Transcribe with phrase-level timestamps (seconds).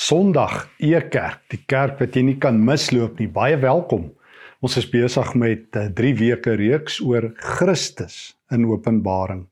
[0.00, 3.26] Sondag Ekerk, die kerk wat jy nie kan misloop nie.
[3.28, 4.06] Baie welkom.
[4.64, 8.14] Ons is besig met 'n 3 weke reeks oor Christus
[8.50, 9.42] in Openbaring.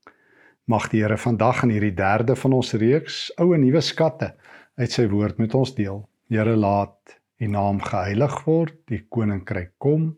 [0.64, 4.32] Mag die Here vandag in hierdie derde van ons reeks ou en nuwe skatte
[4.78, 6.08] uit sy woord met ons deel.
[6.30, 6.96] Here laat
[7.40, 10.16] U naam geheilig word, die koninkryk kom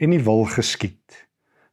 [0.00, 1.28] en U wil geskied.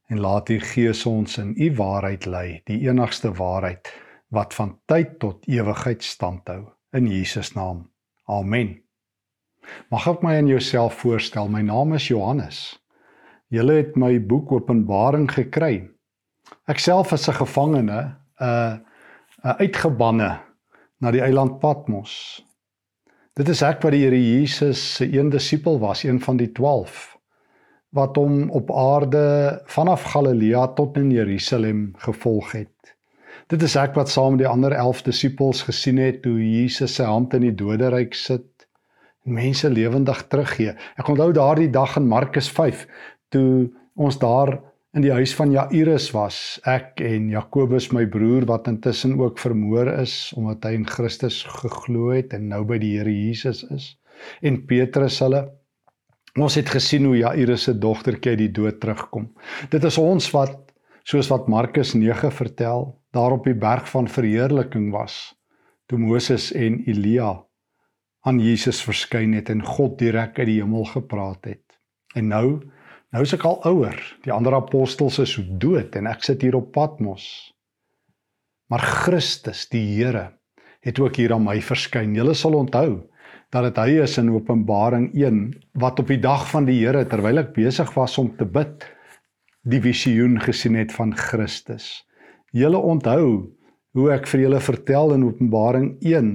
[0.08, 3.90] En laat U Gees ons in U waarheid lei, die enigste waarheid
[4.30, 7.86] wat van tyd tot ewigheid standhou in Jesus naam.
[8.28, 8.82] Amen.
[9.92, 11.50] Mag ek my aan jouself voorstel.
[11.52, 12.80] My naam is Johannes.
[13.52, 15.90] Julle het my boek Openbaring gekry.
[16.68, 18.82] Ek self is 'n gevangene, 'n
[19.44, 20.40] 'n uitgebanne
[21.00, 22.44] na die eiland Patmos.
[23.36, 27.12] Dit is ek wat die Here Jesus se een disipel was, een van die 12
[27.92, 32.96] wat hom op aarde vanaf Galilea tot in Jerusalem gevolg het.
[33.52, 37.08] Dit is ek wat saam met die ander 11 disippels gesien het hoe Jesus sy
[37.08, 38.68] hand in die doderyk sit
[39.26, 40.76] en mense lewendig teruggee.
[40.98, 42.86] Ek onthou daardie dag in Markus 5
[43.32, 44.58] toe ons daar
[44.92, 49.88] in die huis van Jairus was, ek en Jakobus my broer wat intussen ook vermoor
[50.02, 53.94] is omdat hy in Christus geglo het en nou by die Here Jesus is
[54.46, 55.46] en Petrus hulle
[56.40, 59.26] ons het gesien hoe Jairus se dogtertjie uit die dood terugkom.
[59.72, 60.60] Dit is ons wat
[61.08, 65.36] soos wat Markus 9 vertel daar op die berg van verheerliking was
[65.92, 67.34] toe Moses en Elia
[68.22, 71.64] aan Jesus verskyn het en God direk uit die hemel gepraat het.
[72.16, 72.62] En nou,
[73.12, 73.98] nou is ek al ouer.
[74.26, 77.26] Die ander apostels is dood en ek sit hier op Patmos.
[78.72, 80.30] Maar Christus, die Here,
[80.86, 82.14] het ook hier aan my verskyn.
[82.16, 83.02] Julle sal onthou
[83.52, 85.42] dat dit hy is in Openbaring 1
[85.82, 88.86] wat op die dag van die Here terwyl ek besig was om te bid,
[89.68, 92.06] die visioen gesien het van Christus.
[92.52, 93.28] Julle onthou
[93.96, 96.32] hoe ek vir julle vertel in Openbaring 1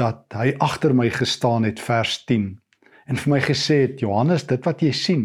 [0.00, 2.50] dat hy agter my gestaan het vers 10
[3.10, 5.24] en vir my gesê het Johannes dit wat jy sien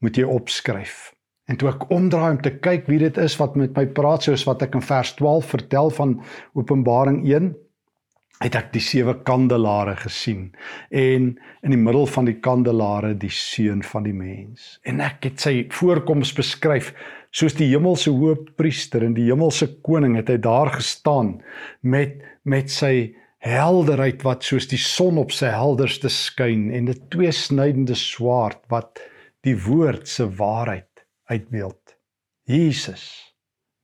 [0.00, 1.10] moet jy opskryf.
[1.44, 4.46] En toe ek omdraai om te kyk wie dit is wat met my praat soos
[4.48, 6.16] wat ek in vers 12 vertel van
[6.56, 7.52] Openbaring 1
[8.40, 10.46] het ek die sewe kandelare gesien
[10.88, 15.44] en in die middel van die kandelare die seun van die mens en ek het
[15.44, 16.94] sy voorkoms beskryf
[17.30, 21.38] soos die hemelse hoëpriester en die hemelse koning het hy daar gestaan
[21.82, 23.14] met met sy
[23.44, 29.00] helderheid wat soos die son op sy helderste skyn en 'n tweesnydende swaard wat
[29.44, 31.96] die woord se waarheid uitbeeld.
[32.44, 33.34] Jesus,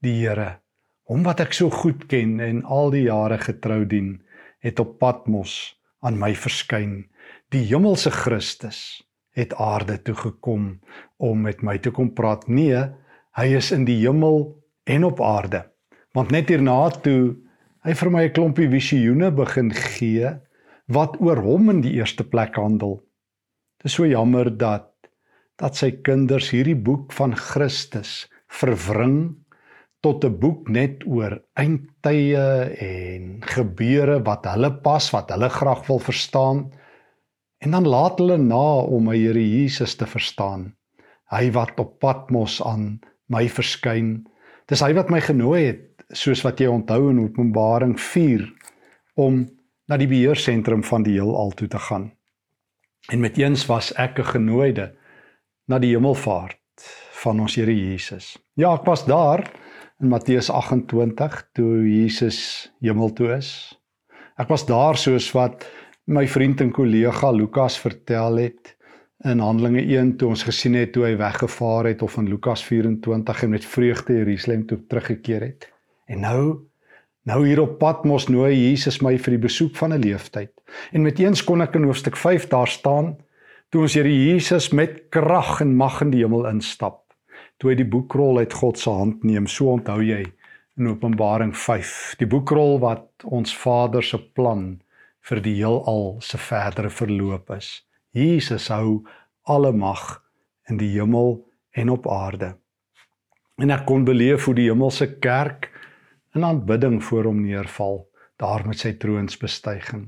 [0.03, 0.59] die Here,
[1.07, 4.21] hom wat ek so goed ken en al die jare getrou dien,
[4.59, 7.07] het op Patmos aan my verskyn.
[7.49, 9.03] Die hemelse Christus
[9.37, 10.79] het aarde toe gekom
[11.17, 12.47] om met my te kom praat.
[12.47, 12.89] Nee,
[13.37, 14.47] Hy is in die hemel
[14.89, 15.67] en op aarde.
[16.17, 17.35] Want net hierna toe
[17.85, 20.31] hy vir my 'n klompie visioene begin gee
[20.89, 22.97] wat oor hom in die eerste plek handel.
[23.77, 24.89] Dit is so jammer dat
[25.61, 29.35] dat sy kinders hierdie boek van Christus verwring
[30.01, 35.99] tot 'n boek net oor eindtye en gebeure wat hulle pas, wat hulle graag wil
[35.99, 36.71] verstaan.
[37.61, 40.73] En dan laat hulle na om my Here Jesus te verstaan.
[41.29, 44.27] Hy wat op Patmos aan my verskyn.
[44.67, 45.83] Dis hy wat my genooi het,
[46.15, 48.45] soos wat jy onthou in Openbaring 4
[49.19, 49.43] om
[49.87, 52.11] na die beheersentrum van die heelal toe te gaan.
[53.11, 54.95] En met eens was ek 'n genooide
[55.67, 56.59] na die hemelvaart
[57.23, 58.37] van ons Here Jesus.
[58.55, 59.51] Ja, ek was daar
[59.99, 63.79] in Matteus 28 toe Jesus hemel toe is.
[64.37, 65.65] Ek was daar soos wat
[66.05, 68.76] my vriend en kollega Lukas vertel het
[69.25, 73.43] in Handelinge 1 toe ons gesien het toe hy weggevaar het of in Lukas 24
[73.43, 75.69] en met vreugde Jerusalem toe teruggekeer het.
[76.05, 76.41] En nou
[77.27, 80.51] nou hier op pad mos nooi Jesus my vir die besoek van 'n leeftyd.
[80.91, 83.17] En met eens kon ek in hoofstuk 5 daar staan
[83.69, 87.03] toe ons Here Jesus met krag en mag in die hemel instap.
[87.57, 90.25] Toe hy die boekrol uit God se hand neem, so onthou jy
[90.77, 94.79] in Openbaring 5, die boekrol wat ons Vader se plan
[95.21, 97.86] vir die heelal se verdere verloop is.
[98.17, 99.03] Jesus hou
[99.45, 100.23] alle mag
[100.69, 101.37] in die hemel
[101.77, 102.55] en op aarde.
[103.61, 105.69] En ek kon beleef hoe die hemelse kerk
[106.37, 108.05] in aanbidding voor hom neerval,
[108.41, 110.07] daar met sy troonsbestyging.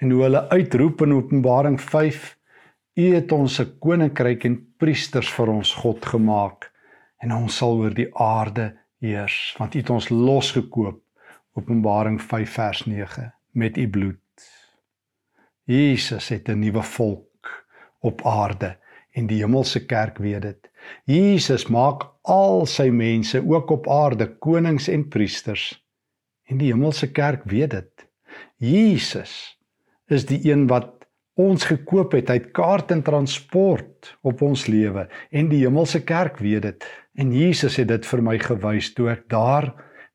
[0.00, 2.36] En hoe hulle uitroep in Openbaring 5:
[3.00, 6.70] U het ons 'n koninkryk en priesters vir ons God gemaak
[7.20, 11.00] en ons sal oor die aarde heers, want U het ons losgekoop.
[11.52, 14.18] Openbaring 5 vers 9 met U bloed.
[15.64, 17.29] Jesus het 'n nuwe volk
[18.00, 18.76] op aarde
[19.12, 20.70] en die hemelse kerk weet dit.
[21.04, 25.72] Jesus maak al sy mense ook op aarde konings en priesters
[26.50, 28.06] en die hemelse kerk weet dit.
[28.56, 29.58] Jesus
[30.10, 31.00] is die een wat
[31.40, 36.66] ons gekoop het uit kaart en transport op ons lewe en die hemelse kerk weet
[36.66, 36.88] dit
[37.20, 39.70] en Jesus het dit vir my gewys toe ek daar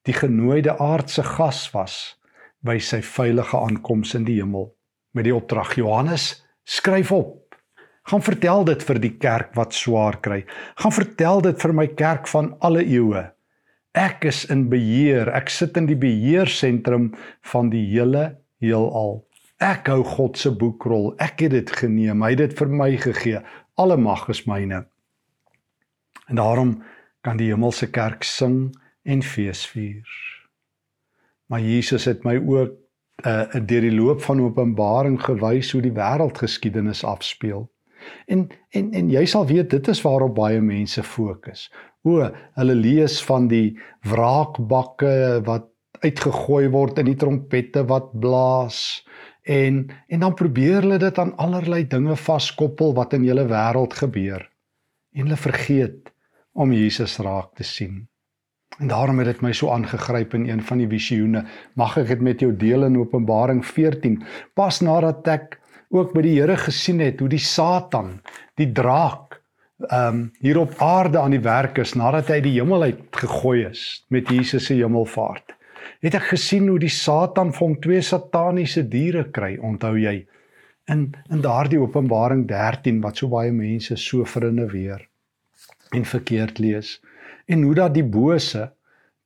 [0.05, 1.95] die genooide aardse gas was
[2.65, 4.69] by sy veilige aankoms in die hemel
[5.15, 7.44] met die opdrag Johannes skryf op
[8.11, 10.41] gaan vertel dit vir die kerk wat swaar kry
[10.83, 13.27] gaan vertel dit vir my kerk van alle eeue
[13.93, 17.13] ek is in beheer ek sit in die beheersentrum
[17.53, 18.27] van die hele
[18.63, 19.25] heelal
[19.63, 21.13] Ek hou God se boekrol.
[21.21, 22.23] Ek het dit geneem.
[22.23, 23.39] Hy het dit vir my gegee.
[23.79, 24.83] Alle mag is myne.
[26.27, 26.81] En daarom
[27.23, 30.03] kan die hemelse kerk sing en feesvier.
[31.47, 32.81] Maar Jesus het my ook
[33.23, 37.69] uh deur die loop van Openbaring gewys hoe die wêreldgeskiedenis afspeel.
[38.27, 41.69] En en en jy sal weet dit is waarop baie mense fokus.
[42.03, 42.29] O,
[42.59, 45.71] hulle lees van die wraakbakke wat
[46.03, 48.79] uitgegooi word in die trompette wat blaas
[49.45, 54.43] en en dan probeer hulle dit aan allerlei dinge vaskoppel wat in julle wêreld gebeur
[55.15, 56.11] en hulle vergeet
[56.53, 58.05] om Jesus raak te sien.
[58.79, 61.45] En daarom het dit my so aangegryp in een van die visioene.
[61.79, 64.17] Mag ek dit met jou deel in Openbaring 14?
[64.55, 65.59] Pas nadat ek
[65.89, 68.19] ook by die Here gesien het hoe die Satan,
[68.57, 69.41] die draak,
[69.89, 73.65] ehm um, hier op aarde aan die werk is nadat hy die hemel uit gegooi
[73.67, 75.55] is met Jesus se hemelvaart
[76.05, 80.19] het ek gesien hoe die Satan vir hom twee sataniese diere kry, onthou jy?
[80.91, 85.01] In in daardie Openbaring 13 wat so baie mense so verinne weer
[85.95, 86.99] en verkeerd lees.
[87.49, 88.69] En hoe dat die bose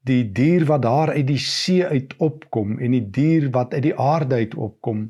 [0.07, 3.95] die dier wat daar uit die see uit opkom en die dier wat uit die
[4.00, 5.09] aarde uit opkom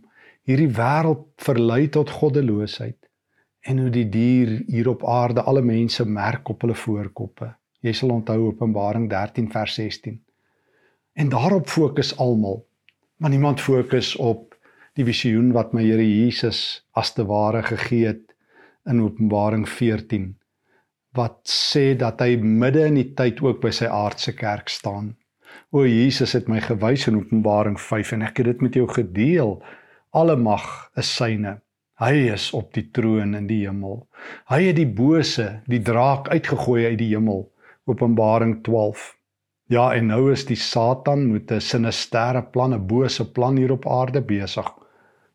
[0.49, 2.97] hierdie wêreld verlei tot goddeloosheid
[3.69, 7.51] en hoe die dier hier op aarde alle mense merk op hulle voorkoppe.
[7.85, 10.17] Jy sal onthou Openbaring 13 vers 16.
[11.13, 12.63] En daarop fokus almal.
[13.17, 14.55] Maar niemand fokus op
[14.97, 18.33] die visioen wat my Here Jesus as te ware gegee het
[18.89, 20.33] in Openbaring 14
[21.17, 25.15] wat sê dat hy midde in die tyd ook by sy aardse kerk staan.
[25.73, 29.57] O Jesus het my gewys in Openbaring 5 en ek het dit met jou gedeel.
[30.11, 31.59] Alle mag is syne.
[31.99, 34.07] Hy is op die troon in die hemel.
[34.49, 37.43] Hy het die bose, die draak uitgegooi uit die hemel.
[37.85, 39.15] Openbaring 12
[39.69, 43.85] Ja, en nou is die Satan met 'n sinisterre plan, 'n bose plan hier op
[43.87, 44.71] aarde besig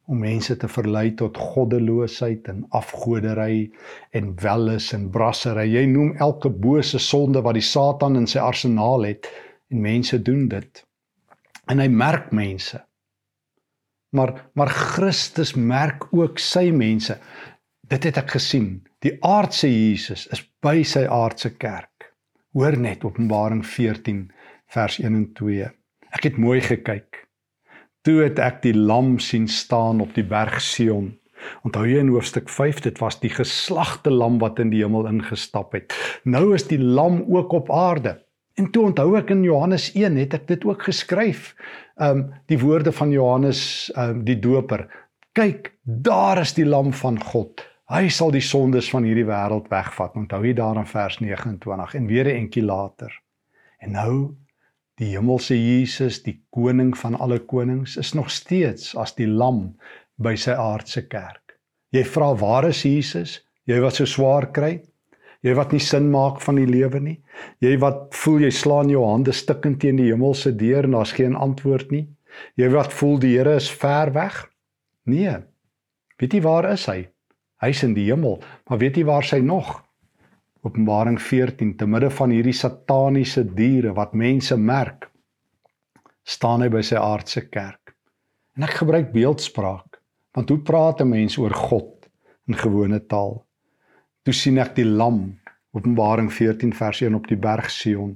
[0.06, 3.70] om mense te verlei tot goddeloosheid en afgodery
[4.10, 5.68] en welis en brassery.
[5.70, 9.30] Jy noem elke bose sonde wat die Satan in sy arsenaal het
[9.70, 10.84] en mense doen dit.
[11.66, 12.82] En hy merk mense.
[14.14, 17.18] Maar maar Christus merk ook sy mense.
[17.90, 18.84] Dit het ek gesien.
[19.04, 22.12] Die aardse Jesus is by sy aardse kerk.
[22.54, 24.28] Hoor net Openbaring 14
[24.70, 25.68] vers 1 en 2.
[26.14, 27.24] Ek het mooi gekyk.
[28.06, 31.14] Toe het ek die lam sien staan op die berg Sion.
[31.66, 35.74] Onthou jy in hoofstuk 5 dit was die geslagte lam wat in die hemel ingestap
[35.74, 35.92] het.
[36.24, 38.20] Nou is die lam ook op aarde.
[38.54, 41.52] En toe onthou ek in Johannes 1 het ek dit ook geskryf.
[41.96, 44.88] Um die woorde van Johannes um die doper.
[45.32, 50.14] Kyk, daar is die lam van God Hy sal die sondes van hierdie wêreld wegvat.
[50.16, 53.12] Onthou jy daar in vers 29 en weer 'n entjie later.
[53.78, 54.36] En nou
[54.96, 59.76] die hemelse Jesus, die koning van alle konings, is nog steeds as die lam
[60.16, 61.58] by sy aardse kerk.
[61.90, 63.44] Jy vra waar is Jesus?
[63.66, 64.80] Jy wat so swaar kry?
[65.44, 67.18] Jy wat nie sin maak van die lewe nie?
[67.60, 71.36] Jy wat voel jy slaan jou hande stikkend teen die hemelse deur en daar's geen
[71.36, 72.06] antwoord nie?
[72.56, 74.38] Jy wat voel die Here is ver weg?
[75.04, 75.36] Nee.
[76.18, 77.04] Weet jy waar is hy?
[77.60, 79.76] Hy's in die hemel, maar weet jy waar sy nog?
[80.64, 85.10] Openbaring 14 te midde van hierdie sataniese diere wat mense merk,
[86.24, 87.92] staan hy by sy aardse kerk.
[88.56, 90.00] En ek gebruik beeldspraak,
[90.34, 92.08] want hoe praat 'n mens oor God
[92.48, 93.43] in gewone taal?
[94.24, 95.34] Toe sien ek die lam,
[95.76, 98.14] Openbaring 14 vers 1 op die berg Sion.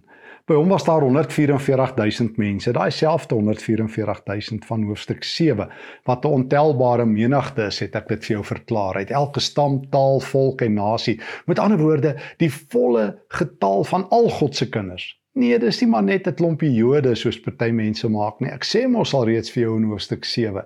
[0.49, 5.69] By hom was daar 144000 mense, daai selfde 144000 van hoofstuk 7
[6.09, 8.97] wat 'n ontelbare menigte is, het ek dit vir jou verklaar.
[8.97, 11.21] Uit elke stam, taal, volk en nasie.
[11.47, 15.19] Met ander woorde, die volle getal van al God se kinders.
[15.35, 18.50] Nee, dis nie maar net 'n klompie Jode soos party mense maak nie.
[18.50, 20.65] Ek sê mos al reeds vir jou in hoofstuk 7.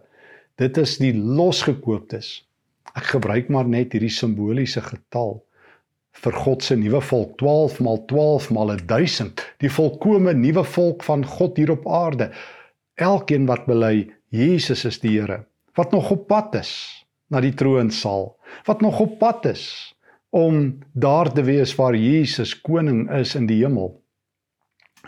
[0.57, 2.52] Dit is die losgekooptes.
[2.99, 5.41] Ek gebruik maar net hierdie simboliese getal
[6.23, 7.39] vir God se nuwe volk.
[7.41, 12.31] 12 maal 12 maal 1000 die volkomme nuwe volk van God hier op aarde.
[13.01, 15.45] Elkeen wat bely Jesus is die Here.
[15.77, 16.73] Wat nog op pad is
[17.33, 18.35] na die troonsaal
[18.67, 19.65] wat nog op pad is
[20.31, 23.99] om daar te wees waar Jesus koning is in die hemel.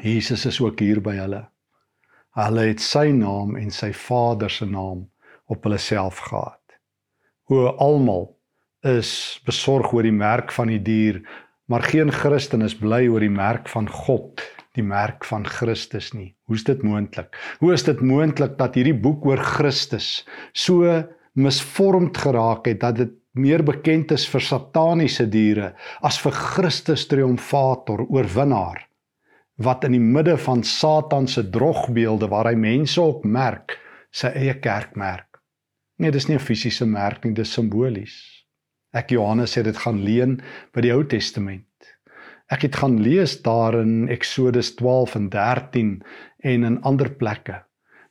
[0.02, 1.44] Jesus is ook hier by hulle.
[2.36, 5.06] Hulle het sy naam en sy Vader se naam
[5.48, 6.63] op hulle self gehad.
[7.52, 8.30] O almal
[8.88, 11.18] is besorg oor die merk van die dier,
[11.68, 14.40] maar geen Christen is bly oor die merk van God,
[14.76, 16.32] die merk van Christus nie.
[16.48, 17.36] Hoe is dit moontlik?
[17.60, 20.88] Hoe is dit moontlik dat hierdie boek oor Christus so
[21.36, 25.74] misvormd geraak het dat dit meer bekend is vir sataniese diere
[26.06, 28.86] as vir Christus triomfator, oorwinnaar
[29.62, 33.76] wat in die midde van Satan se drogbeelde waar hy mense op merk,
[34.10, 35.33] sy eie kerk merk.
[35.96, 38.44] Nee, dis nie 'n fisiese merk nie, dis simbolies.
[38.92, 40.40] Ek Johannes het dit gaan leen
[40.72, 41.66] by die Ou Testament.
[42.50, 46.02] Ek het gaan lees daar in Eksodus 12 en 13
[46.38, 47.62] en in ander plekke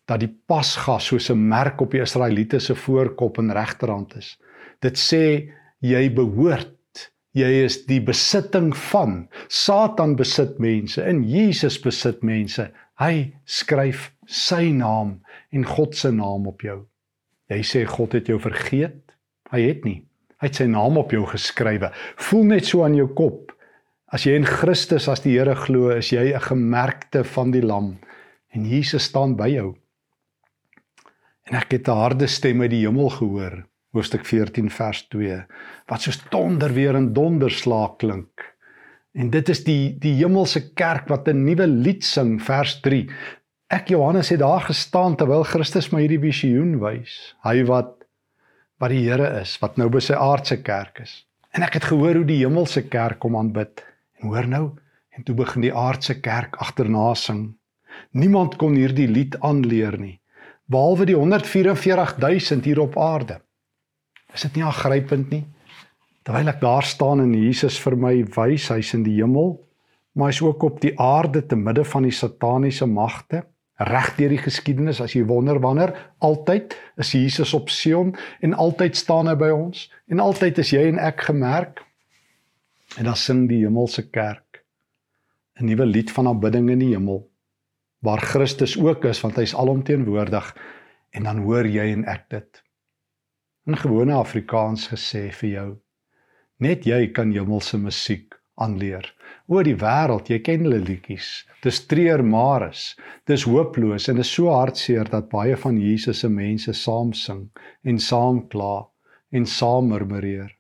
[0.08, 4.38] dat die Pasga soos 'n merk op die Israeliete se voorkop en regterhand is.
[4.82, 9.30] Dit sê jy behoort, jy is die besitting van.
[9.48, 12.72] Satan besit mense en Jesus besit mense.
[13.00, 15.22] Hy skryf sy naam
[15.52, 16.86] en God se naam op jou.
[17.52, 19.02] Jy sê God het jou vergeet?
[19.52, 20.04] Hy het nie.
[20.42, 21.92] Hy het sy naam op jou geskrywe.
[22.30, 23.52] Voel net so aan jou kop.
[24.14, 27.98] As jy in Christus as die Here glo, is jy 'n gemerkte van die lam
[28.54, 29.76] en Jesus staan by jou.
[31.50, 35.46] En ek het 'n harde stem uit die hemel gehoor, hoofstuk 14 vers 2,
[35.88, 38.54] wat soos donder weer en donderslag klink.
[39.14, 43.10] En dit is die die hemelse kerk wat 'n nuwe lied sing, vers 3.
[43.72, 47.36] Ek Johannes het daar gestaan terwyl Christus my hierdie visioen wys.
[47.46, 48.00] Hy wat
[48.82, 51.12] wat die Here is, wat nou by sy aardse kerk is.
[51.56, 53.84] En ek het gehoor hoe die hemelse kerk hom aanbid.
[54.20, 54.66] En hoor nou,
[55.16, 57.54] en toe begin die aardse kerk agterna sing.
[58.12, 60.18] Niemand kon hierdie lied aanleer nie
[60.74, 63.40] behalwe die 144000 hier op aarde.
[64.34, 65.44] Is dit nie aangrypend nie?
[66.24, 69.58] Terwyl ek daar staan en Jesus vir my wys hy's in die hemel,
[70.16, 73.44] maar hy's ook op die aarde te midde van die sataniese magte.
[73.82, 78.14] Reg deur die geskiedenis as jy wonder wanneer altyd is Jesus op Sion
[78.46, 81.82] en altyd staan hy by ons en altyd is jy en ek gemerk.
[82.98, 84.62] En dan sing die hemelse kerk
[85.60, 87.24] 'n nuwe lied van aanbidding in die hemel
[88.04, 90.56] waar Christus ook is want hy's alomteenwoordig
[91.14, 92.64] en dan hoor jy en ek dit.
[93.66, 95.70] In gewone Afrikaans gesê vir jou.
[96.60, 99.08] Net jy kan hemelse musiek aanleer.
[99.48, 101.44] Oor die wêreld, jy ken hulle liedjies.
[101.64, 102.94] Dis treur mares.
[103.28, 107.48] Dis hooploos en is so hartseer dat baie van Jesus se mense saam sing
[107.84, 108.86] en saam kla
[109.34, 110.52] en saam murmureer.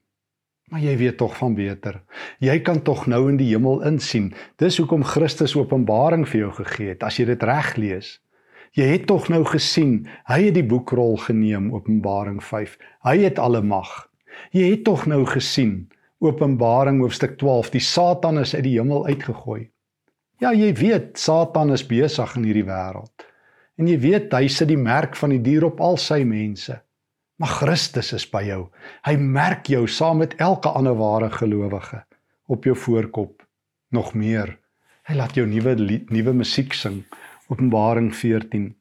[0.71, 1.99] Maar jy weet tog van beter.
[2.41, 4.31] Jy kan tog nou in die hemel insien.
[4.57, 8.15] Dis hoekom Christus Openbaring vir jou gegee het as jy dit reg lees.
[8.73, 12.79] Jy het tog nou gesien, hy het die boekrol geneem Openbaring 5.
[13.05, 13.91] Hy het alle mag.
[14.49, 15.91] Jy het tog nou gesien
[16.23, 19.65] Openbaring hoofstuk 12, die Satan is uit die hemel uitgegooi.
[20.39, 23.25] Ja, jy weet Satan is besig in hierdie wêreld.
[23.75, 26.77] En jy weet hy sit die merk van die dier op al sy mense.
[27.41, 28.61] Maar Christus is by jou.
[29.03, 32.03] Hy merk jou saam met elke ander ware gelowige
[32.47, 33.43] op jou voorkop.
[33.91, 34.55] Nog meer.
[35.09, 35.75] Hy laat jou nuwe
[36.07, 37.01] nuwe musiek sing.
[37.51, 38.71] Openbaring 14.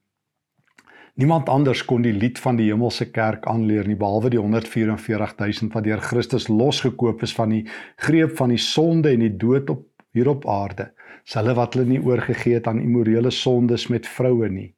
[1.14, 5.84] Niemand anders kon die lied van die hemelse kerk aanleer nie behalwe die 144000 wat
[5.84, 7.66] deur Christus losgekoop is van die
[7.96, 10.92] greep van die sonde en die dood op hier op aarde.
[11.24, 14.72] Dis hulle wat hulle nie oorgegee het aan immorele sondes met vroue nie.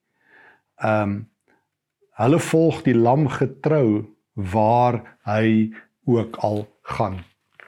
[0.83, 1.23] Ehm um,
[2.15, 4.05] Hulle volg die lam getrou
[4.39, 5.73] waar hy
[6.07, 6.61] ook al
[6.95, 7.17] gaan.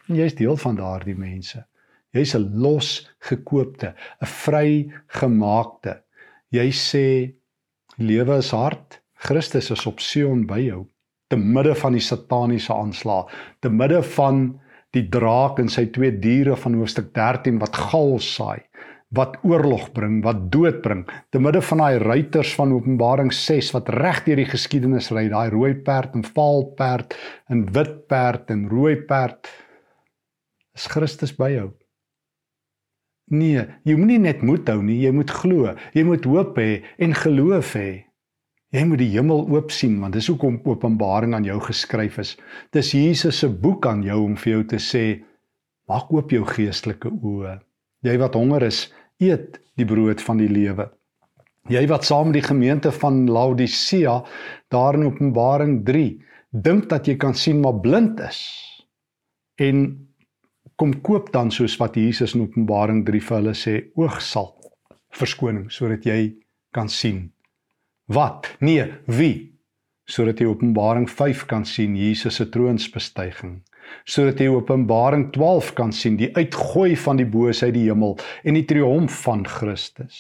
[0.07, 1.65] Jy's deel van daardie mense.
[2.15, 6.03] Jy's 'n losgekoopte, 'n vrygemaakte.
[6.51, 7.35] Jy sê
[7.99, 9.01] lewe is hard.
[9.27, 10.85] Christus is op Sion by jou
[11.33, 13.31] te midde van die sataniese aanslag,
[13.65, 14.45] te midde van
[14.95, 18.63] die draak en sy twee diere van hoofstuk 13 wat gal saai
[19.15, 23.93] wat oorlog bring, wat dood bring, te midde van daai ruiters van Openbaring 6 wat
[23.95, 27.15] reg deur die geskiedenis ry, daai rooi perd en vaal perd
[27.49, 29.47] en wit perd en rooi perd
[30.77, 31.69] is Christus by jou.
[33.27, 35.73] Nee, jy moenie net moed hou nie, jy moet glo.
[35.97, 38.07] Jy moet hoop hê en geloof hê.
[38.75, 42.35] Jy moet die hemel oop sien want dis hoekom Openbaring aan jou geskryf is.
[42.75, 45.05] Dis Jesus se boek aan jou om vir jou te sê
[45.91, 47.57] maak oop jou geestelike oë.
[48.07, 48.87] Jy wat honger is,
[49.23, 50.91] eet die brood van die lewe.
[51.71, 54.21] Jy wat saam met die gemeente van Laodicea
[54.71, 56.11] daar in Openbaring 3
[56.63, 58.39] dink dat jy kan sien maar blind is.
[59.59, 60.06] En
[60.77, 64.53] kom koop dan soos wat Jesus in Openbaring 3 vir hulle sê, oog sal
[65.17, 66.37] verskoning sodat jy
[66.77, 67.31] kan sien.
[68.13, 68.51] Wat?
[68.61, 69.53] Nee, wie?
[70.07, 73.63] Sodat jy Openbaring 5 kan sien Jesus se troonsbestuiging
[74.07, 78.59] sodat jy Openbaring 12 kan sien die uitgooi van die bose uit die hemel en
[78.59, 80.19] die triomf van Christus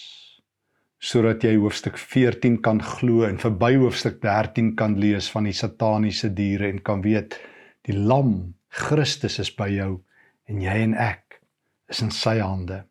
[1.06, 6.32] sodat jy hoofstuk 14 kan glo en verby hoofstuk 13 kan lees van die sataniese
[6.34, 7.36] diere en kan weet
[7.86, 8.54] die lam
[8.86, 9.92] Christus is by jou
[10.46, 11.40] en jy en ek
[11.90, 12.84] is in sy hande.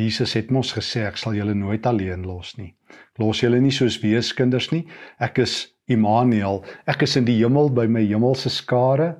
[0.00, 2.72] Jesus het mos gesê ek sal julle nooit alleen los nie.
[3.20, 4.86] Los julle nie soos weeskinders nie.
[5.20, 6.62] Ek is Immanuel.
[6.88, 9.16] Ek is in die hemel by my hemelse skare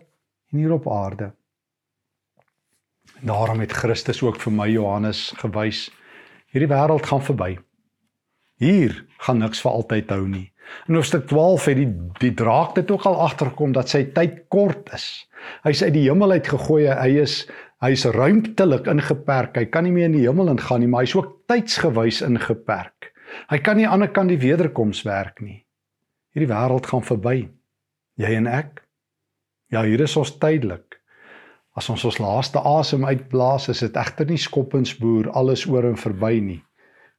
[0.51, 1.33] en hier op aarde.
[3.21, 5.89] Daarom het Christus ook vir my Johannes gewys
[6.55, 7.59] hierdie wêreld gaan verby.
[8.61, 8.95] Hier
[9.27, 10.49] gaan niks vir altyd hou nie.
[10.89, 14.93] In hoofstuk 12 het die die draak dit ook al agtergekom dat sy tyd kort
[14.97, 15.07] is.
[15.65, 16.87] Hy's uit die hemel uit gegooi.
[16.91, 17.43] Hy is
[17.81, 19.57] hy's ruimtelik ingeperk.
[19.57, 23.11] Hy kan nie meer in die hemel ingaan nie, maar hy's ook tydsgewys ingeperk.
[23.51, 25.63] Hy kan nie aan die ander kant die wederkoms werk nie.
[26.35, 27.37] Hierdie wêreld gaan verby.
[28.21, 28.83] Jy en ek?
[29.71, 30.99] Ja, hier is ons tydelik.
[31.79, 36.39] As ons ons laaste asem uitblaas, is dit egter nie skoppensboer alles oor en verby
[36.43, 36.61] nie.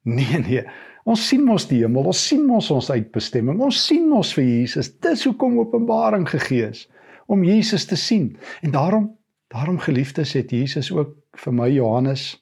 [0.03, 0.63] Nee nee,
[1.05, 3.62] ons sien mos die hemel, ons sien mos ons uitbestemming.
[3.62, 4.91] Ons sien mos vir Jesus.
[5.01, 6.88] Dis hoekom Openbaring gegee is
[7.31, 8.36] om Jesus te sien.
[8.62, 9.10] En daarom,
[9.53, 12.36] daarom geliefdes, het Jesus ook vir my Johannes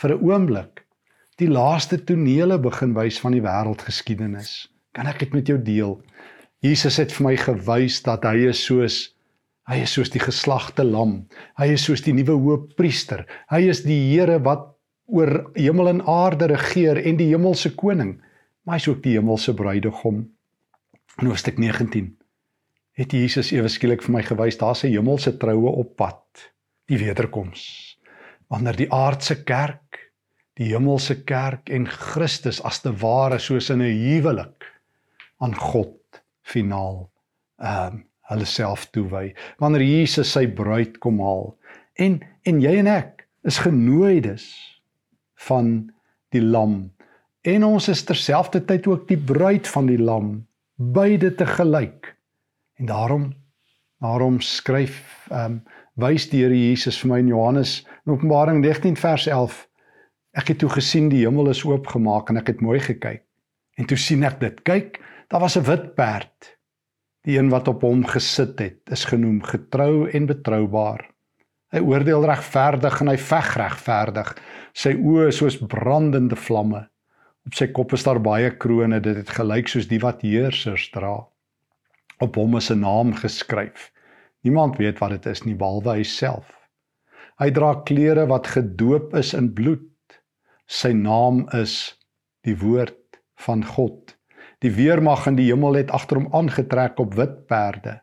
[0.00, 0.84] vir 'n oomblik
[1.40, 4.68] die laaste tonele begin wys van die wêreldgeskiedenis.
[4.92, 6.02] Kan ek dit met jou deel?
[6.62, 9.14] Jesus het vir my gewys dat hy is soos
[9.64, 11.22] Hy is soos die geslagte lam.
[11.56, 13.22] Hy is soos die nuwe hoëpriester.
[13.48, 14.73] Hy is die Here wat
[15.06, 18.16] oor hemel en aarde regeer en die hemelse koning.
[18.64, 20.22] Maar hy is ook die hemelse bruidegom.
[21.20, 22.14] In Hoofstuk 19
[22.94, 26.50] het Jesus ewe skielik vir my gewys daar's 'n hemelse troue op pad,
[26.86, 27.98] die wederkoms.
[28.48, 30.12] Wanneer die aardse kerk,
[30.54, 34.64] die hemelse kerk en Christus as te ware soos in 'n huwelik
[35.38, 37.10] aan God finaal
[37.58, 41.50] ehm um, hulle self toewy wanneer Jesus sy bruid kom haal
[42.00, 44.46] en en jy en ek is genooides
[45.34, 45.90] van
[46.34, 46.92] die lam.
[47.42, 52.16] En ons is terselfdertyd ook die bruid van die lam beide te gelyk
[52.80, 53.32] en daarom
[54.02, 55.62] daarom skryf ehm um,
[55.94, 59.60] wys die Here Jesus vir my in Johannes in Openbaring 19 vers 11
[60.34, 63.22] ek het toe gesien die hemel is oopgemaak en ek het mooi gekyk.
[63.78, 64.60] En toe sien ek dit.
[64.66, 64.98] Kyk
[65.30, 66.58] daar was 'n wit perd.
[67.24, 71.13] Die een wat op hom gesit het, is genoem getrou en betroubaar.
[71.74, 74.28] Hy oordeel regverdig en hy veg regverdig.
[74.78, 76.84] Sy oë is soos brandende vlamme.
[77.48, 81.16] Op sy kop is daar baie krones, dit het gelyk soos die wat heersers dra.
[82.22, 83.90] Op hom is 'n naam geskryf.
[84.46, 86.46] Niemand weet wat dit is nie behalwe hy self.
[87.42, 90.20] Hy dra klere wat gedoop is in bloed.
[90.66, 91.98] Sy naam is
[92.44, 94.14] die woord van God.
[94.60, 98.00] Die weermag in die hemel het agter hom aangetrek op wit perde.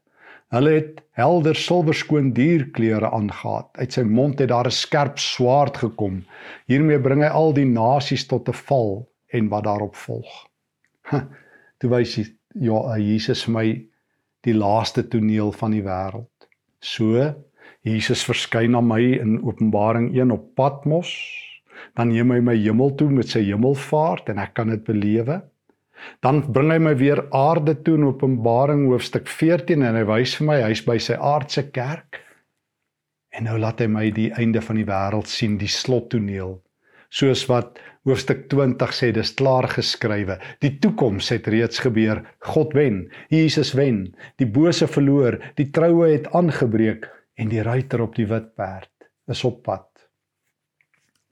[0.51, 3.69] Hulle het helder silwerskoon dierklere aangetree.
[3.79, 6.23] Uit sy mond het daar 'n skerp swaard gekom.
[6.67, 10.47] Hiermee bring hy al die nasies tot 'n val en wat daarop volg.
[11.79, 12.25] Toe wys hy
[12.59, 13.67] ja, Jesus vir my
[14.43, 16.47] die laaste toneel van die wêreld.
[16.81, 17.33] So
[17.81, 21.13] Jesus verskyn aan my in Openbaring 1 op Patmos.
[21.95, 25.41] Dan neem hy my hemel toe met sy hemelvaart en ek kan dit belewe.
[26.21, 30.47] Dan bring hy my weer aarde toe in Openbaring hoofstuk 14 en hy wys vir
[30.47, 32.21] my hy's by sy aardse kerk.
[33.31, 36.59] En nou laat hy my die einde van die wêreld sien, die slottoneel.
[37.11, 40.37] Soos wat hoofstuk 20 sê, dis klaar geskrywe.
[40.63, 42.23] Die toekoms het reeds gebeur.
[42.47, 44.05] God wen, Jesus wen,
[44.39, 47.07] die bose verloor, die troue het aangebreek
[47.39, 48.91] en die ruiter op die wit perd
[49.31, 49.87] is op pad.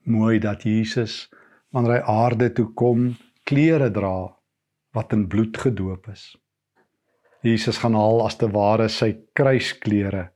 [0.09, 1.27] Mooi dat Jesus
[1.75, 3.11] wanneer hy aarde toe kom,
[3.45, 4.38] klere dra
[4.95, 6.31] wat in bloed gedoop is.
[7.41, 10.29] Jesus gaan haal as te ware sy kruisklere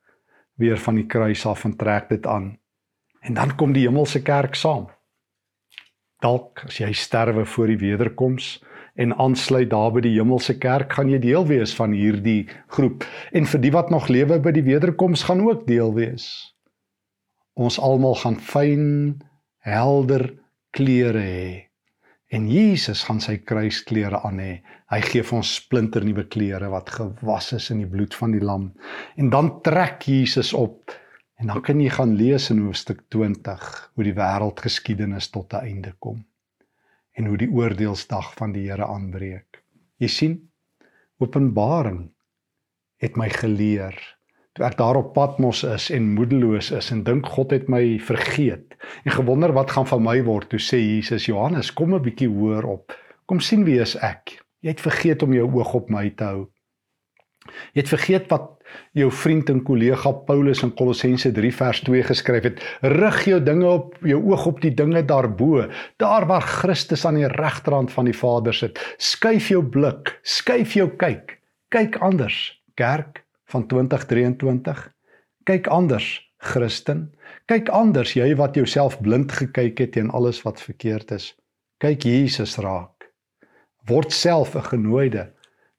[0.61, 2.53] weer van die kruis af en trek dit aan.
[3.23, 4.87] En dan kom die hemelse kerk saam.
[6.23, 8.61] Dalk as jy sterwe voor die wederkoms
[8.95, 13.03] en aansluit daar by die hemelse kerk, gaan jy deel wees van hierdie groep.
[13.33, 16.29] En vir die wat nog lewe by die wederkoms gaan ook deel wees.
[17.57, 19.19] Ons almal gaan fyn,
[19.65, 20.29] helder
[20.73, 21.72] klere hê
[22.33, 24.53] En Jesus gaan sy kruisklere aan hê.
[24.89, 28.71] Hy gee vir ons splinternuwe klere wat gewas is in die bloed van die lam.
[29.21, 30.95] En dan trek Jesus op
[31.37, 35.93] en dan kan jy gaan lees in hoofstuk 20 hoe die wêreldgeskiedenis tot 'n einde
[35.99, 36.23] kom
[37.13, 39.61] en hoe die oordeelsdag van die Here aanbreek.
[40.01, 40.35] Jy sien,
[41.21, 42.09] Openbaring
[42.97, 43.93] het my geleer
[44.53, 48.75] toe ek daar op Patmos is en moedeloos is en dink God het my vergeet
[49.03, 52.65] en gewonder wat gaan van my word toe sê Jesus Johannes kom 'n bietjie hoër
[52.65, 52.93] op
[53.25, 56.49] kom sien wie is ek jy het vergeet om jou oog op my te hou
[57.73, 58.45] Jy het vergeet wat
[58.95, 62.61] jou vriend en kollega Paulus in Kolossense 3 vers 2 geskryf het.
[62.81, 65.65] Rig jou dinge op jou oog op die dinge daarbo,
[65.97, 68.79] daar waar Christus aan die regterhand van die Vader sit.
[68.97, 71.41] Skuif jou blik, skuif jou kyk.
[71.67, 73.22] Kyk anders, kerk
[73.53, 74.81] van 2023.
[75.47, 76.09] Kyk anders,
[76.43, 77.11] Christen.
[77.45, 81.33] Kyk anders, jy wat jouself blind gekyk het teen alles wat verkeerd is.
[81.83, 83.11] Kyk Jesus raak.
[83.87, 85.29] Word self 'n genooide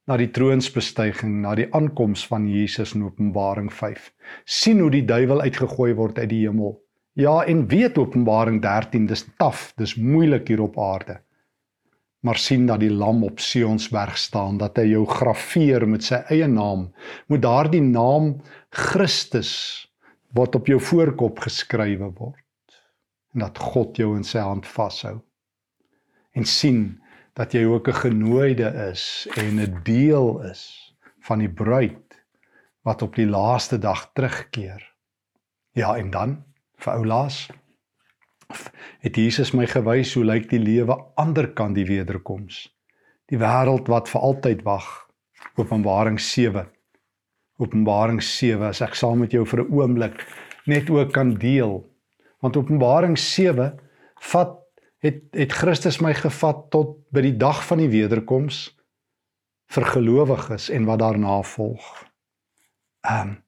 [0.05, 4.11] na die troonsbestuiging, na die aankoms van Jesus in Openbaring 5.
[4.45, 6.75] sien hoe die duiwel uitgegooi word uit die hemel.
[7.13, 11.24] Ja, en weet Openbaring 13, dis taaf, dis moeilik hier op aarde.
[12.25, 16.47] Maar sien dat die lam op Sionsberg staan, dat hy jou grafeer met sy eie
[16.49, 16.87] naam,
[17.29, 18.39] moet daardie naam
[18.73, 19.51] Christus
[20.33, 22.41] wat op jou voorkop geskrywe word
[23.35, 25.19] en dat God jou in sy hand vashou.
[26.33, 26.95] En sien
[27.35, 30.95] dat jy ook 'n genooide is en 'n deel is
[31.27, 32.23] van die bruid
[32.83, 34.81] wat op die laaste dag terugkeer.
[35.71, 36.43] Ja, en dan
[36.77, 37.49] vir ou Laas
[39.05, 42.65] het Jesus my gewys hoe lyk die lewe ander kant die wederkoms.
[43.31, 44.87] Die wêreld wat vir altyd wag.
[45.55, 46.65] Openbaring 7.
[47.57, 50.25] Openbaring 7 as ek saam met jou vir 'n oomblik
[50.65, 51.85] net ook kan deel.
[52.41, 53.79] Want Openbaring 7
[54.19, 54.59] vat
[54.99, 58.75] het het Christus my gevat tot by die dag van die wederkoms
[59.67, 62.05] vir gelowiges en wat daarna volg.
[63.01, 63.44] Ehm um,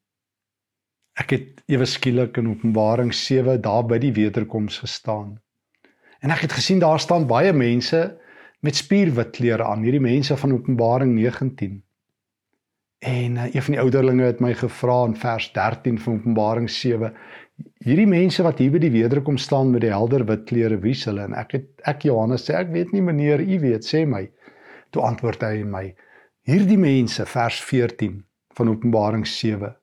[1.17, 5.37] ek het ewe skielik in Openbaring 7 daar by die wederkoms gestaan.
[6.21, 8.01] En ek het gesien daar staan baie mense
[8.65, 11.81] met spierwit klere aan, hierdie mense van Openbaring 19.
[13.05, 16.69] En uh, een van die ouderlinge het my gevra in vers 13 van Openbaring
[17.85, 21.25] hierdie mense wat hier by die wederkom staan met die helder wit klere wie hulle
[21.29, 24.27] en ek het ek Johannes sê ek weet nie meneer u weet sê my
[24.93, 25.85] toe antwoord hy my
[26.49, 28.19] hierdie mense vers 14
[28.59, 29.73] van Openbaring 7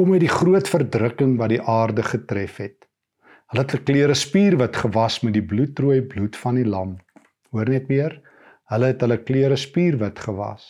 [0.00, 2.88] kom uit die groot verdrukking wat die aarde getref het
[3.52, 6.96] hulle het klere spierwit gewas met die bloedrooi bloed van die lam
[7.52, 8.18] hoor net weer
[8.72, 10.66] hulle het hulle klere spierwit gewas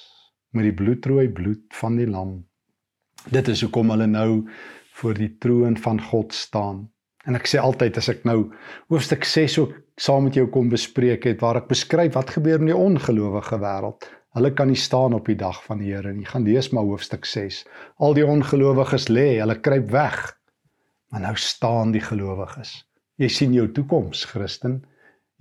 [0.57, 2.41] met die bloedrooi bloed van die lam
[3.39, 4.31] dit is hoekom hulle nou
[5.01, 6.89] voor die troon van God staan.
[7.25, 8.51] En ek sê altyd as ek nou
[8.93, 12.71] hoofstuk 6 ook saam met jou kom bespreek het waar ek beskryf wat gebeur in
[12.71, 14.09] die ongelowige wêreld.
[14.37, 16.27] Hulle kan nie staan op die dag van die Here nie.
[16.29, 17.65] Gaan lees maar hoofstuk 6.
[17.99, 20.21] Al die ongelowiges lê, hulle kruip weg.
[21.11, 22.77] Maar nou staan die gelowiges.
[23.19, 24.85] Jy sien jou toekoms, Christen.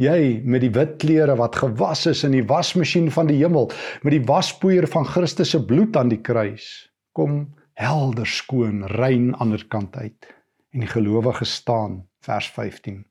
[0.02, 3.69] Jy met die wit klere wat gewas is in die wasmasjien van die hemel,
[4.02, 6.89] met die waspoeier van Christus se bloed aan die kruis.
[7.13, 7.43] Kom
[7.80, 10.34] helder skoon, rein ander kant uit.
[10.73, 13.04] En die gelowiges staan, vers 15.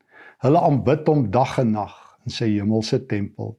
[0.43, 1.95] Hulle aanbid hom dag en nag
[2.27, 3.55] in sy hemelse tempel.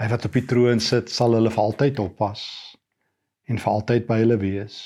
[0.00, 2.42] Hy wat op die troon sit, sal hulle vir altyd oppas
[3.46, 4.78] en vir altyd by hulle wees.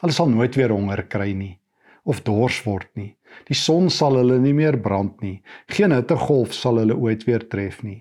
[0.00, 1.58] Hulle sal nooit weer honger kry nie
[2.04, 3.12] of dors word nie.
[3.46, 5.36] Die son sal hulle nie meer brand nie.
[5.70, 8.00] Geen hittegolf sal hulle ooit weer tref nie.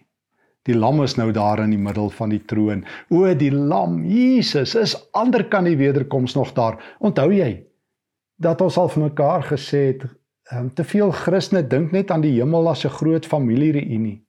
[0.70, 2.84] Die lam is nou daar in die middel van die troon.
[3.10, 6.78] O die lam, Jesus, is ander kan die wederkoms nog daar.
[7.02, 7.64] Onthou jy
[8.42, 10.06] dat ons al vir mekaar gesê het,
[10.54, 14.22] um, te veel Christene dink net aan die hemel as 'n groot familiereunie.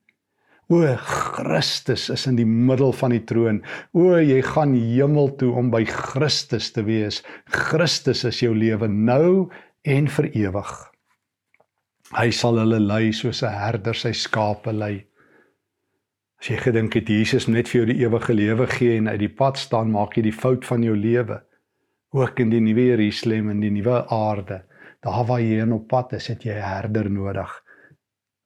[0.71, 3.61] O Christus is in die middel van die troon.
[3.91, 7.21] O jy gaan hemel toe om by Christus te wees.
[7.51, 9.49] Christus is jou lewe nou
[9.83, 10.73] en vir ewig.
[12.13, 15.05] Hy sal hulle lei soos 'n herder sy skape lei.
[16.39, 19.31] As jy gedink het Jesus net vir jou die ewige lewe gee en uit die
[19.31, 21.41] pad staan, maak jy die fout van jou lewe.
[22.13, 24.63] Ook in die nuwe Jerusalem en die nuwe aarde,
[25.01, 27.62] daar waar jy op pad is, het jy 'n herder nodig.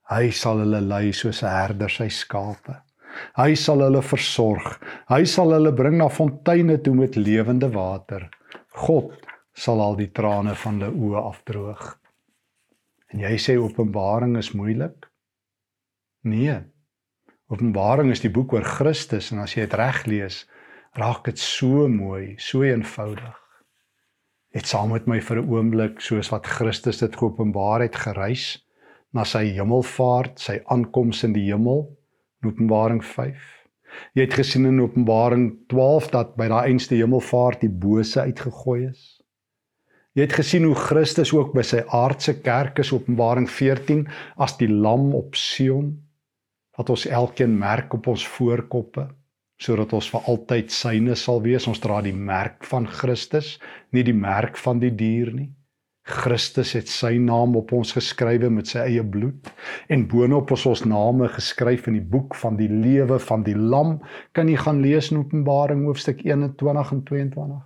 [0.08, 2.76] Hy sal hulle lei soos 'n herder sy skape.
[3.36, 4.78] Hy sal hulle versorg.
[5.10, 8.30] Hy sal hulle bring na fonteine toe met lewende water.
[8.72, 11.84] God sal al die trane van hulle oë afdroog.
[13.12, 15.08] En jy sê Openbaring is moeilik?
[16.24, 16.62] Nee,
[17.50, 20.46] Openbaring is die boek oor Christus en as jy dit reg lees,
[21.00, 23.44] raak dit so mooi, so eenvoudig.
[24.56, 28.67] Net saam met my vir 'n oomblik soos wat Christus dit geopenbaar het gereis
[29.16, 31.86] na sy hemelvaart, sy aankoms in die hemel,
[32.46, 33.38] Openbaring 5.
[34.18, 39.18] Jy het gesien in Openbaring 12 dat by daai einste hemelvaart die bose uitgegooi is.
[40.18, 44.08] Jy het gesien hoe Christus ook by sy aardse kerk is Openbaring 14
[44.42, 45.94] as die lam op Sion
[46.78, 49.08] wat ons elkeen merk op ons voorkoppe
[49.62, 51.66] sodat ons vir altyd syne sal wees.
[51.70, 53.56] Ons dra die merk van Christus,
[53.90, 55.50] nie die merk van die dier nie.
[56.08, 59.50] Christus het sy naam op ons geskrywe met sy eie bloed
[59.92, 63.98] en boonop is ons name geskryf in die boek van die lewe van die lam.
[64.32, 67.60] Kan jy gaan lees in Openbaring hoofstuk 21 en 22?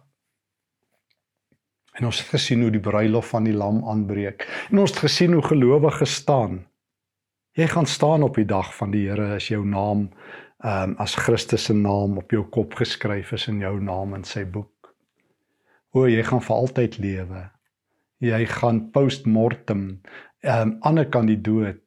[1.99, 4.47] En ons het gesien hoe die bruilof van die lam aanbreek.
[4.71, 6.63] En ons het gesien hoe gelowiges staan.
[7.53, 10.09] Jy gaan staan op die dag van die Here as jou naam
[10.61, 14.23] ehm um, as Christus se naam op jou kop geskryf is in jou naam in
[14.23, 14.93] sy boek.
[15.91, 17.41] O, jy gaan vir altyd lewe
[18.21, 20.01] jy gaan postmortem
[20.41, 21.81] ehm um, ander kan die dood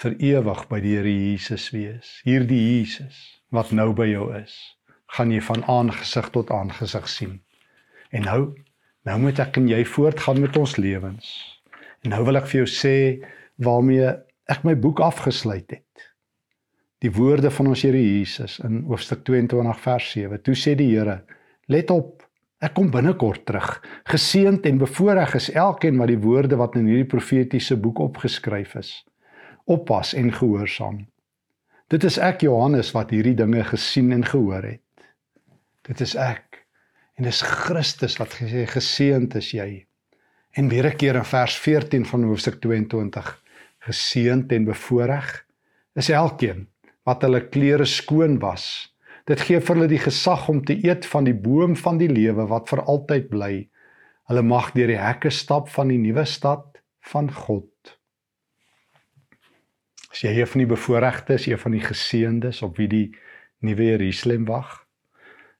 [0.00, 2.20] vir ewig by die Here Jesus wees.
[2.24, 3.18] Hierdie Jesus
[3.52, 4.54] wat nou by jou is,
[5.16, 7.40] gaan jy van aangesig tot aangesig sien.
[8.14, 8.40] En nou,
[9.08, 11.32] nou moet ek en jy voortgaan met ons lewens.
[12.04, 12.96] En nou wil ek vir jou sê
[13.60, 14.14] waarmee
[14.50, 16.06] ek my boek afgesluit het.
[17.00, 20.40] Die woorde van ons Here Jesus in hoofstuk 22 vers 7.
[20.44, 21.22] Toe sê die Here:
[21.68, 22.24] "Let op,
[22.60, 23.78] Ek kom binnekort terug.
[24.10, 28.90] Geseënd en bevoorreg is elkeen wat die woorde wat in hierdie profetiese boek opgeskryf is,
[29.64, 31.06] oppas en gehoorsaam.
[31.90, 35.06] Dit is ek Johannes wat hierdie dinge gesien en gehoor het.
[35.88, 36.60] Dit is ek
[37.16, 39.86] en dis Christus wat gesê geseënd is jy.
[40.52, 43.40] En weer 'n keer in vers 14 van hoofstuk 22
[43.88, 45.46] geseënd en bevoorreg
[45.96, 46.68] is elkeen
[47.08, 48.92] wat hulle klere skoon was
[49.30, 52.48] Dit gee vir hulle die gesag om te eet van die boom van die lewe
[52.50, 53.54] wat vir altyd bly.
[54.26, 56.80] Hulle mag deur die hekke stap van die nuwe stad
[57.12, 57.94] van God.
[60.10, 63.06] As jy een van die bevoorregtes, een van die geseëndes op wie die
[63.62, 64.79] nuwe Jerusalem wag,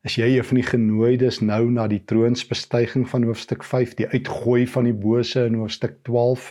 [0.00, 4.62] As jy een van die genooides nou na die troonsbestuiging van hoofstuk 5, die uitgooi
[4.72, 6.46] van die bose in hoofstuk 12,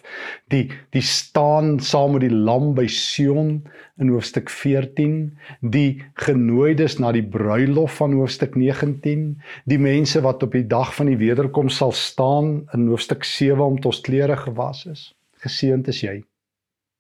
[0.54, 3.56] die die staan saam met die lam by Sion
[3.98, 5.18] in hoofstuk 14,
[5.66, 9.26] die genooides na die bruilof van hoofstuk 19,
[9.66, 13.82] die mense wat op die dag van die wederkoms sal staan in hoofstuk 7 om
[13.82, 15.10] tot klere gewas is.
[15.42, 16.20] Geseënd is jy.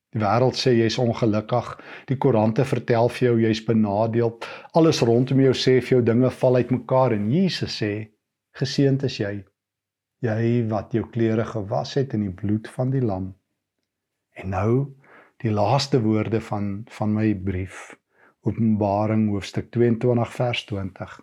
[0.10, 1.67] Die wêreld sê jy's ongelukkig.
[2.10, 4.48] Die koerante vertel vir jou jy's benadeeld.
[4.74, 7.91] Alles rondom jou sê vir jou dinge val uitmekaar en Jesus sê
[8.58, 9.36] geseënd is jy.
[10.26, 13.30] Jy wat jou klere gewas het in die bloed van die lam.
[14.34, 14.72] En nou
[15.43, 17.93] die laaste woorde van van my brief.
[18.48, 21.15] Openbaring hoofstuk 22 vers 20.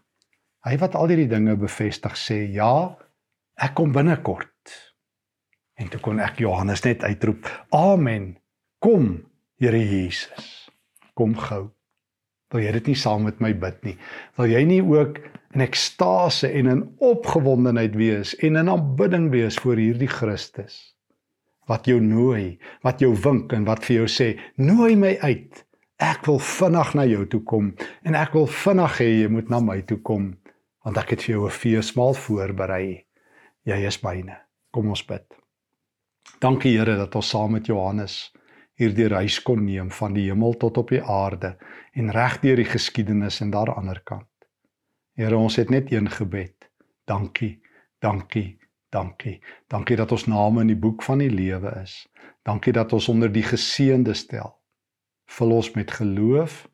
[0.67, 2.95] Hy wat al hierdie dinge bevestig sê ja,
[3.59, 4.75] ek kom binnekort.
[5.77, 8.37] En toe kon ek Johannes net uitroep: Amen.
[8.87, 9.25] Kom,
[9.59, 10.71] Here Jesus.
[11.19, 11.73] Kom gou.
[12.55, 13.95] Wil jy dit nie saam met my bid nie?
[14.39, 15.17] Wil jy nie ook
[15.57, 20.77] in ekstase en in opgewondenheid wees en in aanbidding wees voor hierdie Christus
[21.67, 25.65] wat jou nooi, wat jou wink en wat vir jou sê, nooi my uit.
[25.99, 27.75] Ek wil vinnig na jou toe kom
[28.07, 30.31] en ek wil vinnig hê jy moet na my toe kom
[30.87, 33.03] want ek het vir jou 'n feesmaal voorberei.
[33.67, 34.39] Jy is myne.
[34.71, 35.27] Kom ons bid.
[36.39, 38.31] Dankie Here dat ons saam met Johannes
[38.77, 41.57] hierdie reis kon neem van die hemel tot op die aarde
[41.97, 44.29] en reg deur die geskiedenis en daar ander kant.
[45.17, 46.69] Here, ons het net een gebed.
[47.09, 47.57] Dankie.
[48.05, 48.59] Dankie.
[48.93, 49.41] Dankie.
[49.73, 52.05] Dankie dat ons name in die boek van die lewe is.
[52.45, 54.53] Dankie dat ons onder die geseënde stel.
[55.27, 56.67] Vul ons met geloof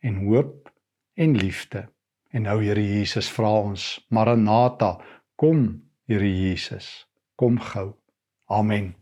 [0.00, 0.70] en hoop
[1.18, 1.88] en liefde.
[2.30, 4.98] En nou Here Jesus vra ons, Maranatha,
[5.34, 7.92] kom Here Jesus, kom gou.
[8.46, 8.94] Amen.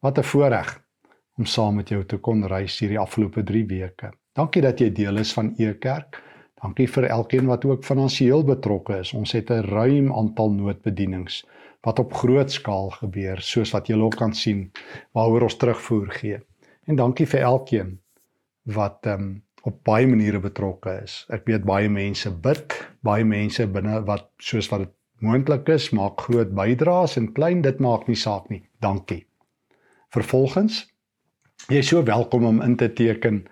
[0.00, 0.87] Wat 'n voorreg
[1.38, 4.10] om saam met jou te kon reis hierdie afgelope 3 weke.
[4.34, 6.18] Dankie dat jy deel is van Ekerk.
[6.58, 9.12] Dankie vir elkeen wat ook finansiëel betrokke is.
[9.14, 11.44] Ons het 'n ruim aantal noodbedienings
[11.86, 14.70] wat op groot skaal gebeur, soos wat julle ook kan sien
[15.12, 16.38] waaroor ons terugvoer gee.
[16.86, 17.98] En dankie vir elkeen
[18.64, 21.26] wat ehm um, op baie maniere betrokke is.
[21.28, 26.20] Ek weet baie mense bid, baie mense binne wat soos wat dit moontlik is, maak
[26.20, 28.62] groot bydraes en klein dit maak nie saak nie.
[28.80, 29.26] Dankie.
[30.14, 30.86] Vervolgens
[31.66, 33.42] Jy is so welkom om in te teken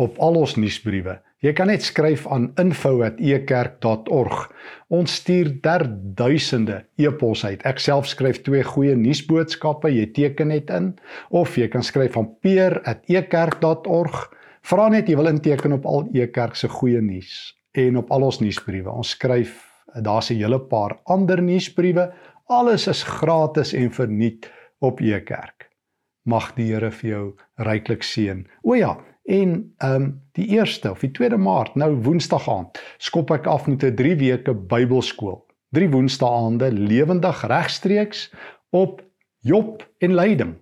[0.00, 1.20] op al ons nuusbriewe.
[1.44, 4.40] Jy kan net skryf aan info@ekerk.org.
[4.88, 5.84] Ons stuur ter
[6.16, 7.62] duisende e-pos uit.
[7.62, 10.98] Ek self skryf twee goeie nuusboodskappe, jy teken net in
[11.30, 14.34] of jy kan skryf aan peer@ekerk.org.
[14.62, 18.40] Vra net jy wil inteken op al Ekerk se goeie nuus en op al ons
[18.40, 18.90] nuusbriewe.
[18.90, 19.64] Ons skryf
[20.02, 22.12] daar's 'n hele paar ander nuusbriewe.
[22.48, 25.69] Alles is gratis en verniet op Ekerk
[26.22, 27.24] mag die Here vir jou
[27.56, 28.46] ryklik seën.
[28.62, 33.30] O ja, en ehm um, die 1ste of die 2de Maart, nou Woensdag aand, skop
[33.30, 35.40] ek af met 'n 3 weke Bybelskool.
[35.70, 38.32] 3 Woensdaande lewendig regstreeks
[38.70, 39.02] op
[39.40, 40.54] Job en lyding.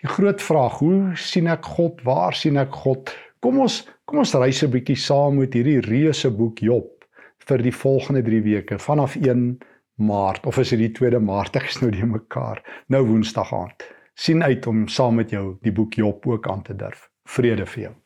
[0.00, 2.02] Die groot vraag, hoe sien ek God?
[2.04, 3.10] Waar sien ek God?
[3.40, 7.04] Kom ons kom ons reis 'n bietjie saam met hierdie reuse boek Job
[7.48, 9.58] vir die volgende 3 weke vanaf 1
[9.96, 11.56] Maart of is dit die 2de Maart?
[11.56, 12.62] Ek is nou die mekaar.
[12.88, 13.84] Nou Woensdag aand.
[14.20, 17.08] Sien uit om saam met jou die boek Job ook aan te durf.
[17.24, 18.00] Vrede vir jou.